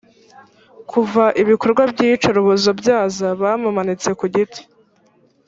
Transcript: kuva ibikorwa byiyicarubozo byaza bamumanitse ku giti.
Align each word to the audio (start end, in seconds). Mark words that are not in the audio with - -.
kuva 0.91 1.23
ibikorwa 1.41 1.81
byiyicarubozo 1.91 2.69
byaza 2.81 3.27
bamumanitse 3.41 4.09
ku 4.19 4.25
giti. 4.35 4.61